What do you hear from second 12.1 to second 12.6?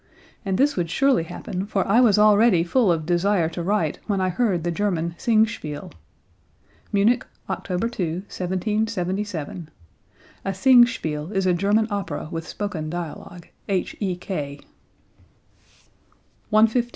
with